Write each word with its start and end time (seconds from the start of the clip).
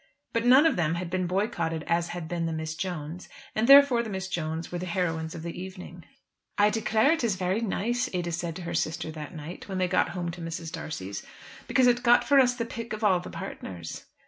But 0.33 0.47
none 0.47 0.65
of 0.65 0.77
them 0.77 0.95
had 0.95 1.11
been 1.11 1.27
boycotted 1.27 1.83
as 1.85 2.07
had 2.07 2.27
been 2.27 2.47
the 2.47 2.51
Miss 2.53 2.73
Jones'; 2.73 3.29
and 3.53 3.67
therefore 3.69 4.01
the 4.01 4.09
Miss 4.09 4.27
Jones' 4.27 4.71
were 4.71 4.79
the 4.79 4.87
heroines 4.87 5.35
of 5.35 5.43
the 5.43 5.55
evening. 5.61 6.05
"I 6.57 6.71
declare 6.71 7.11
it 7.11 7.23
is 7.23 7.35
very 7.35 7.61
nice," 7.61 8.09
Ada 8.11 8.31
said 8.31 8.55
to 8.55 8.63
her 8.63 8.73
sister 8.73 9.11
that 9.11 9.35
night, 9.35 9.69
when 9.69 9.77
they 9.77 9.87
got 9.87 10.09
home 10.09 10.31
to 10.31 10.41
Mrs. 10.41 10.71
D'Arcy's, 10.71 11.21
"because 11.67 11.85
it 11.85 12.01
got 12.01 12.23
for 12.23 12.39
us 12.39 12.55
the 12.55 12.65
pick 12.65 12.93
of 12.93 13.03
all 13.03 13.19
the 13.19 13.29
partners." 13.29 14.05